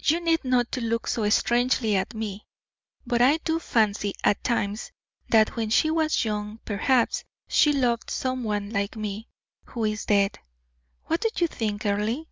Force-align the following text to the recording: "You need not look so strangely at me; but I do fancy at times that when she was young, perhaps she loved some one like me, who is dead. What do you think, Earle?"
"You 0.00 0.20
need 0.20 0.44
not 0.46 0.74
look 0.78 1.06
so 1.06 1.28
strangely 1.28 1.94
at 1.94 2.14
me; 2.14 2.46
but 3.06 3.20
I 3.20 3.36
do 3.36 3.58
fancy 3.58 4.14
at 4.24 4.42
times 4.42 4.92
that 5.28 5.56
when 5.56 5.68
she 5.68 5.90
was 5.90 6.24
young, 6.24 6.58
perhaps 6.64 7.22
she 7.46 7.74
loved 7.74 8.08
some 8.10 8.44
one 8.44 8.70
like 8.70 8.96
me, 8.96 9.28
who 9.66 9.84
is 9.84 10.06
dead. 10.06 10.38
What 11.04 11.20
do 11.20 11.28
you 11.36 11.48
think, 11.48 11.84
Earle?" 11.84 12.24